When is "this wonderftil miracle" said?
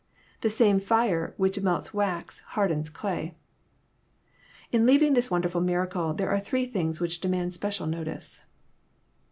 5.13-6.15